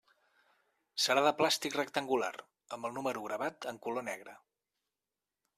Serà 1.03 1.23
de 1.27 1.33
plàstic 1.41 1.77
rectangular, 1.79 2.31
amb 2.79 2.89
el 2.91 2.97
número 2.99 3.23
gravat 3.29 3.71
en 3.73 3.81
color 3.87 4.11
negre. 4.13 4.39